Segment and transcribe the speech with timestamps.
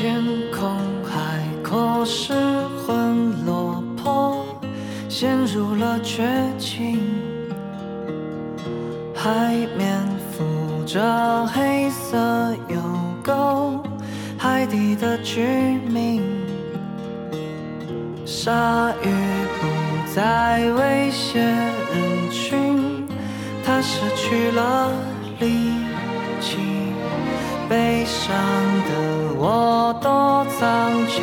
[0.00, 2.32] 天空海阔失
[2.86, 4.46] 魂落魄，
[5.10, 6.26] 陷入了绝
[6.56, 6.98] 境。
[9.14, 10.00] 海面
[10.32, 12.16] 浮着黑色
[12.68, 12.78] 油
[13.22, 13.78] 垢，
[14.38, 15.42] 海底的居
[15.86, 16.22] 民。
[18.24, 19.08] 鲨鱼
[19.60, 23.06] 不再威胁人群，
[23.62, 24.92] 它失去了
[25.40, 25.74] 力
[26.40, 26.56] 气，
[27.68, 28.34] 悲伤
[28.88, 29.19] 的。
[29.42, 31.22] 我躲藏角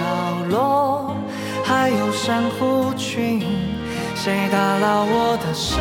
[0.50, 1.16] 落，
[1.64, 3.44] 还有珊瑚群。
[4.16, 5.78] 谁打捞我的诗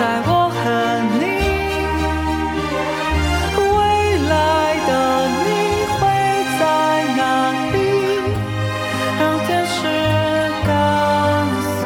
[0.00, 0.56] 在我和
[1.20, 1.24] 你。
[3.60, 3.68] 未
[4.30, 4.32] 来
[4.88, 4.90] 的
[5.44, 5.44] 你
[5.92, 6.00] 会
[6.58, 6.64] 在
[7.18, 7.20] 哪
[7.70, 7.76] 里？
[9.20, 9.76] 让天使
[10.64, 10.72] 跟
[11.76, 11.84] 随。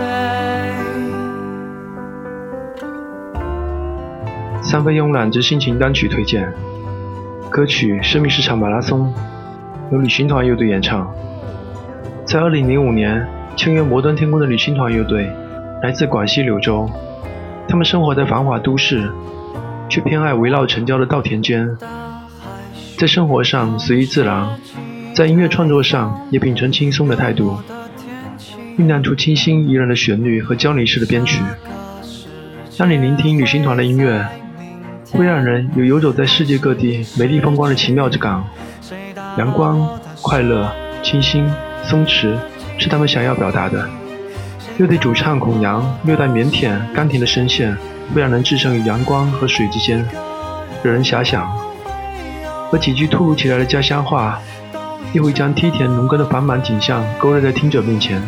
[4.62, 6.52] 三分慵懒之心情单曲推荐，
[7.50, 9.12] 歌曲《生命是场马拉松》，
[9.90, 11.12] 由旅行团乐队演唱。
[12.24, 13.26] 在2005年，
[13.56, 15.28] 签约摩登天空的旅行团乐队
[15.82, 16.88] 来自广西柳州，
[17.68, 19.10] 他们生活在繁华都市，
[19.88, 21.76] 却偏爱围绕城郊的稻田间。
[22.96, 24.48] 在生活上随遇自然，
[25.14, 27.58] 在音乐创作上也秉承轻松的态度，
[28.78, 31.40] 酝酿出清新怡人的旋律和交离式的编曲。
[32.78, 34.24] 当你聆听旅行团的音乐，
[35.10, 38.44] 会让人有游走在世界各地美丽风光的奇妙之感。
[39.36, 39.88] 阳光、
[40.22, 40.70] 快乐、
[41.02, 41.44] 清新、
[41.82, 42.36] 松弛，
[42.78, 43.88] 是他们想要表达的。
[44.76, 47.76] 乐队主唱孔阳略带腼腆、甘甜的声线，
[48.12, 50.04] 会让人置身于阳光和水之间，
[50.82, 51.48] 惹人遐想。
[52.72, 54.40] 而几句突如其来的家乡话，
[55.12, 58.20] 又会将梯田农耕的繁忙景象勾勒在听者面前。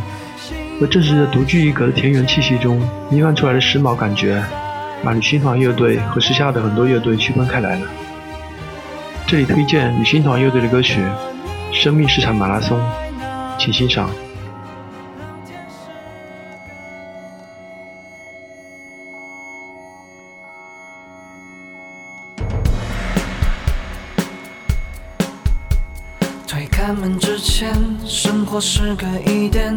[0.80, 2.80] 而正是这独具一格的田园气息中
[3.10, 4.40] 弥漫出来的时髦感觉，
[5.02, 7.86] 把旅行团乐队和时下的很多乐队区分开来了。
[9.26, 11.00] 这里推荐旅行团乐队的歌曲
[11.74, 12.78] 《生命是场马拉松》，
[13.58, 14.08] 请欣赏。
[26.46, 27.74] 推开门之前，
[28.06, 29.76] 生活是个疑点，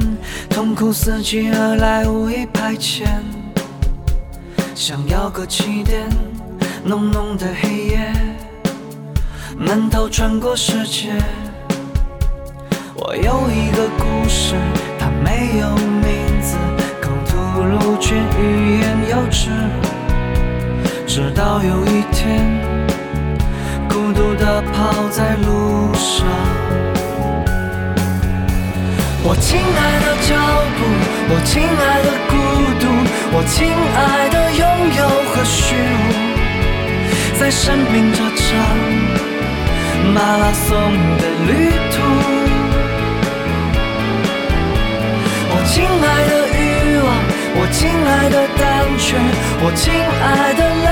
[0.49, 3.07] 痛苦伺机而来，无意排遣。
[4.75, 6.07] 想要个起点，
[6.83, 8.13] 浓浓的黑夜，
[9.57, 11.09] 闷头穿过世界。
[12.95, 14.55] 我有一个故事，
[14.99, 16.55] 它没有名字，
[17.01, 19.49] 口吐露却欲言又止。
[21.07, 22.47] 直到有一天。
[23.89, 26.58] 孤独地跑在路上。
[29.21, 30.33] 我亲爱的脚
[30.77, 30.79] 步，
[31.29, 32.33] 我亲爱的孤
[32.79, 32.83] 独，
[33.35, 33.57] 我亲
[33.93, 34.63] 爱的拥
[34.97, 34.99] 有
[35.29, 38.45] 和虚无，在生命这场
[40.13, 40.67] 马拉松
[41.17, 41.51] 的旅
[41.91, 41.95] 途。
[45.51, 46.59] 我亲爱的欲
[47.03, 47.07] 望，
[47.59, 48.63] 我亲爱的胆
[48.97, 49.05] 怯，
[49.61, 49.91] 我亲
[50.23, 50.89] 爱的泪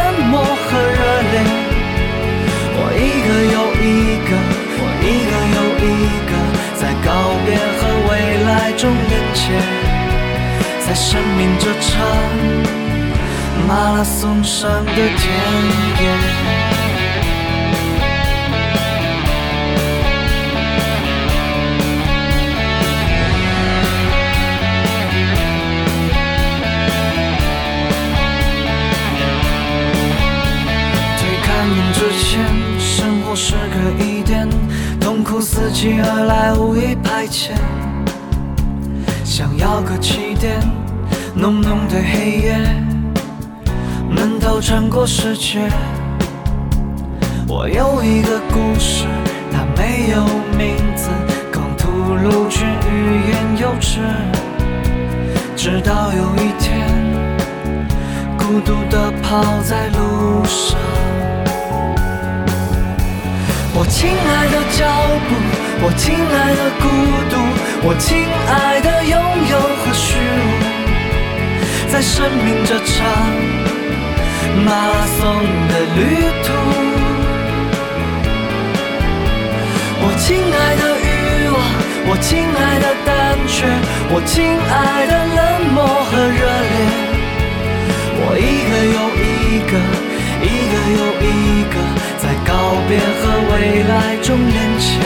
[9.38, 9.54] 中连接，
[10.86, 12.02] 在生命这场
[13.68, 16.04] 马拉松上的田野。
[31.18, 32.44] 推开门之前，
[32.80, 34.50] 生活是个疑点，
[35.00, 37.52] 痛苦伺机而来，无意排遣。
[39.28, 40.58] 想要个起点，
[41.36, 42.58] 浓浓的黑夜，
[44.10, 45.70] 闷头穿过世界。
[47.46, 49.06] 我有一个故事，
[49.52, 50.24] 它没有
[50.58, 51.10] 名字，
[51.52, 54.00] 空吐露却欲言又止。
[55.58, 56.88] 直到有一天，
[58.38, 60.80] 孤独地跑在路上。
[63.76, 64.88] 我亲爱的脚
[65.28, 65.36] 步，
[65.86, 66.88] 我亲爱的孤
[67.30, 67.36] 独，
[67.84, 69.14] 我亲爱的拥
[69.50, 72.96] 有和虚无，在生命这场
[74.66, 75.20] 马拉松
[75.70, 76.00] 的旅
[76.44, 76.48] 途。
[80.00, 81.08] 我亲爱的欲
[81.50, 81.56] 望，
[82.10, 83.10] 我亲爱的胆
[83.48, 83.56] 怯，
[84.10, 85.40] 我亲爱的冷
[85.74, 86.42] 漠和热
[86.72, 86.74] 烈。
[88.20, 89.74] 我一个又一个，
[90.44, 91.76] 一个又一个，
[92.18, 92.52] 在告
[92.88, 93.22] 别和
[93.54, 94.97] 未来中连接，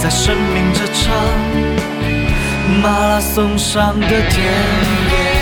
[0.00, 1.12] 在生命这场
[2.80, 5.37] 马拉松上的田野。